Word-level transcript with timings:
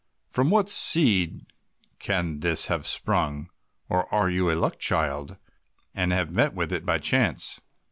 From 0.27 0.49
what 0.49 0.67
seed 0.67 1.45
can 1.99 2.39
this 2.39 2.65
have 2.69 2.87
sprung, 2.87 3.51
or 3.87 4.11
are 4.11 4.31
you 4.31 4.49
a 4.49 4.57
luck 4.59 4.79
child 4.79 5.37
and 5.93 6.11
have 6.11 6.31
met 6.31 6.55
with 6.55 6.71
it 6.73 6.87
by 6.87 6.97
chance?" 6.97 7.61